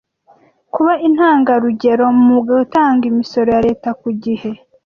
kuba 0.73 0.93
intangarugero 1.07 2.05
mu 2.25 2.37
gutanga 2.47 3.03
imisoro 3.11 3.49
ya 3.55 3.63
leta 3.67 3.89
ku 4.01 4.09
gihe 4.23 4.51